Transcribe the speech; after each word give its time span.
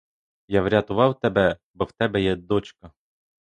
Я 0.47 0.61
врятував 0.61 1.19
тебе, 1.19 1.57
бо 1.73 1.85
в 1.85 1.91
тебе 1.91 2.21
є 2.21 2.35
дочка. 2.35 2.91